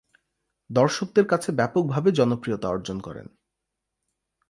দর্শকদের 0.69 1.25
কাছে 1.27 1.51
ব্যাপকভাবে 1.51 2.11
জনপ্রিয়তা 2.11 2.67
অর্জন 2.69 2.97
করেন। 2.99 3.27